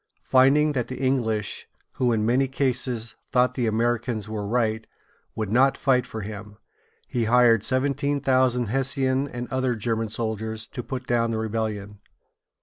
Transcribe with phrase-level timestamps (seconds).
[0.23, 1.67] Finding that the English,
[1.97, 4.87] who in many cases thought the Americans were right,
[5.35, 6.57] would not fight for him,
[7.07, 11.99] he hired seventeen thousand Hessian and other German soldiers to put down the rebellion.